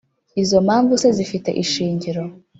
[0.41, 2.23] Izo mpamvu se zifite ishingiro?